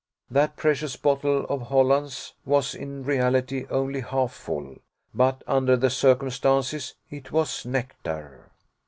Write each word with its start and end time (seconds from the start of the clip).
That 0.31 0.55
precious 0.57 0.95
bottle 0.95 1.45
of 1.45 1.67
Hollands 1.67 2.33
was 2.43 2.73
in 2.73 3.03
reality 3.03 3.67
only 3.69 3.99
half 4.01 4.33
full; 4.33 4.77
but, 5.13 5.43
under 5.45 5.77
the 5.77 5.91
circumstances, 5.91 6.95
it 7.11 7.31
was 7.31 7.67
nectar. 7.67 8.49